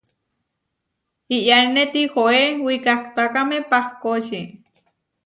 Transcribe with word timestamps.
iʼyánine 1.35 1.83
tihoé 1.93 2.41
wikahtákame 2.65 3.57
pahkóči. 3.71 4.41